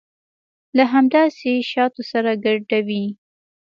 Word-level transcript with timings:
له 0.77 0.83
همداسې 0.93 1.51
شاتو 1.71 2.01
سره 2.11 2.31
ګډوي. 2.45 3.05